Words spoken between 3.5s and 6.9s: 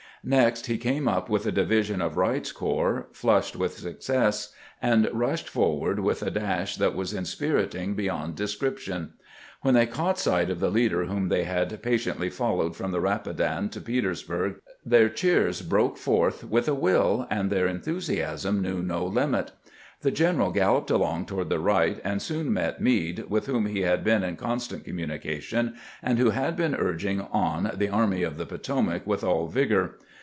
with success, and rushing forward with a dash